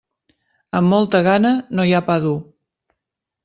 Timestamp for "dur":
2.27-2.35